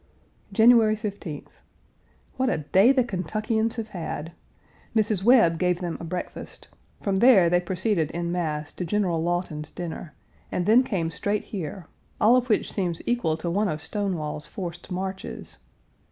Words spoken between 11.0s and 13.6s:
straight here, all of which seems equal to